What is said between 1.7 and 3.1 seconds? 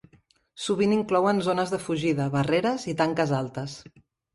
de fugida, barreres i